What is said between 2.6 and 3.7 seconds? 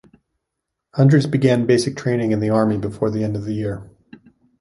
before the end of the